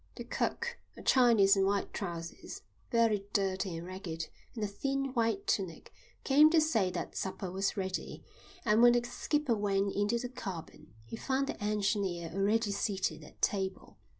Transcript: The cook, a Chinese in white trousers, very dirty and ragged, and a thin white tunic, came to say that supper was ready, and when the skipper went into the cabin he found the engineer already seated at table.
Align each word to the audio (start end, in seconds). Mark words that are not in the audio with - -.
The 0.15 0.23
cook, 0.23 0.79
a 0.97 1.03
Chinese 1.03 1.55
in 1.55 1.63
white 1.63 1.93
trousers, 1.93 2.63
very 2.89 3.27
dirty 3.33 3.77
and 3.77 3.85
ragged, 3.85 4.29
and 4.55 4.63
a 4.63 4.67
thin 4.67 5.13
white 5.13 5.45
tunic, 5.45 5.93
came 6.23 6.49
to 6.49 6.59
say 6.59 6.89
that 6.89 7.15
supper 7.15 7.51
was 7.51 7.77
ready, 7.77 8.23
and 8.65 8.81
when 8.81 8.93
the 8.93 9.03
skipper 9.03 9.53
went 9.53 9.93
into 9.93 10.17
the 10.17 10.29
cabin 10.29 10.91
he 11.05 11.17
found 11.17 11.45
the 11.49 11.63
engineer 11.63 12.31
already 12.33 12.71
seated 12.71 13.23
at 13.23 13.43
table. 13.43 13.99